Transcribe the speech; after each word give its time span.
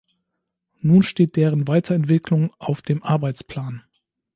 Nun 0.79 1.03
steht 1.03 1.35
deren 1.35 1.67
Weiterentwicklung 1.67 2.51
auf 2.57 2.81
dem 2.81 3.03
Arbeitsplan. 3.03 3.83